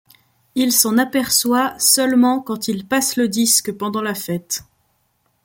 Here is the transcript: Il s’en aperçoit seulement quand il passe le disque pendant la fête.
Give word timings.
Il 0.55 0.71
s’en 0.71 0.97
aperçoit 0.97 1.77
seulement 1.77 2.41
quand 2.41 2.67
il 2.67 2.87
passe 2.87 3.17
le 3.17 3.27
disque 3.27 3.71
pendant 3.71 4.01
la 4.01 4.15
fête. 4.15 4.63